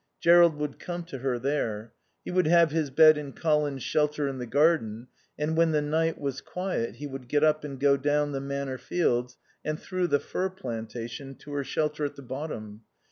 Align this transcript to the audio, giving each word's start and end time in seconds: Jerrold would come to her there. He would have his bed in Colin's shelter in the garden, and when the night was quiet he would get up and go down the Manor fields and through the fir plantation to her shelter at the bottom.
Jerrold 0.19 0.55
would 0.55 0.79
come 0.79 1.03
to 1.03 1.19
her 1.19 1.37
there. 1.37 1.93
He 2.25 2.31
would 2.31 2.47
have 2.47 2.71
his 2.71 2.89
bed 2.89 3.19
in 3.19 3.33
Colin's 3.33 3.83
shelter 3.83 4.27
in 4.27 4.39
the 4.39 4.47
garden, 4.47 5.05
and 5.37 5.55
when 5.55 5.73
the 5.73 5.81
night 5.83 6.19
was 6.19 6.41
quiet 6.41 6.95
he 6.95 7.05
would 7.05 7.27
get 7.27 7.43
up 7.43 7.63
and 7.63 7.79
go 7.79 7.97
down 7.97 8.31
the 8.31 8.41
Manor 8.41 8.79
fields 8.79 9.37
and 9.63 9.79
through 9.79 10.07
the 10.07 10.19
fir 10.19 10.49
plantation 10.49 11.35
to 11.35 11.53
her 11.53 11.63
shelter 11.63 12.03
at 12.03 12.15
the 12.15 12.23
bottom. 12.23 12.81